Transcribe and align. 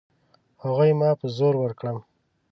هغوی 0.63 0.91
ما 0.99 1.09
په 1.19 1.25
زور 1.37 1.53
ورکړم. 1.59 1.97